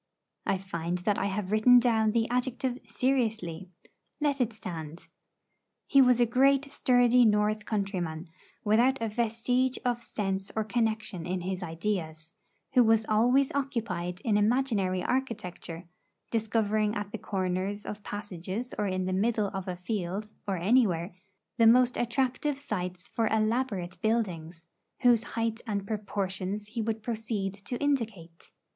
I 0.47 0.57
find 0.57 0.97
that 0.97 1.19
I 1.19 1.27
have 1.27 1.51
written 1.51 1.77
down 1.77 2.09
the 2.09 2.27
adjective 2.31 2.79
seriously; 2.87 3.69
let 4.19 4.41
it 4.41 4.51
stand. 4.51 5.07
He 5.85 6.01
was 6.01 6.19
a 6.19 6.25
great 6.25 6.65
sturdy 6.65 7.23
North 7.23 7.65
countryman, 7.65 8.25
without 8.63 8.99
a 8.99 9.07
vestige 9.07 9.77
of 9.85 10.01
sense 10.01 10.51
or 10.55 10.63
connection 10.63 11.27
in 11.27 11.41
his 11.41 11.61
ideas, 11.61 12.33
who 12.73 12.83
was 12.83 13.05
always 13.05 13.51
occupied 13.51 14.21
in 14.21 14.37
imaginary 14.37 15.03
architecture, 15.03 15.87
discovering 16.31 16.95
at 16.95 17.11
the 17.11 17.19
corners 17.19 17.85
of 17.85 18.01
passages 18.01 18.73
or 18.79 18.87
in 18.87 19.05
the 19.05 19.13
middle 19.13 19.49
of 19.53 19.67
a 19.67 19.75
field, 19.75 20.31
or 20.47 20.57
anywhere, 20.57 21.13
the 21.57 21.67
most 21.67 21.95
attractive 21.95 22.57
sites 22.57 23.07
for 23.07 23.27
elaborate 23.27 24.01
buildings, 24.01 24.65
whose 25.01 25.21
height 25.37 25.61
and 25.67 25.85
proportions 25.85 26.69
he 26.69 26.81
would 26.81 27.03
proceed 27.03 27.53
to 27.53 27.77
indicate. 27.77 28.49